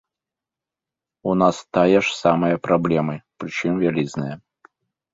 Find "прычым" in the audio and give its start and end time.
3.45-3.73